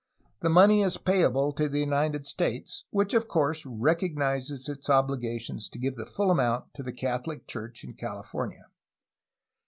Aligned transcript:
The 0.39 0.49
money 0.49 0.81
is 0.81 0.97
payable 0.97 1.51
to 1.51 1.69
the 1.69 1.79
United 1.79 2.25
States, 2.25 2.85
which 2.89 3.13
of 3.13 3.27
course 3.27 3.67
recognizes 3.67 4.67
its 4.67 4.89
obUgation 4.89 5.59
to 5.69 5.77
give 5.77 5.95
the 5.95 6.07
full 6.07 6.31
amount 6.31 6.73
to 6.73 6.81
the 6.81 6.91
CathoHc 6.91 7.45
Church 7.45 7.83
in 7.83 7.93
California. 7.93 8.65